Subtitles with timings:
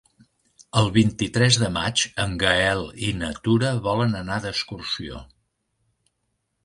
[0.79, 5.23] El vint-i-tres de maig en Gaël i na Tura volen anar d'excursió.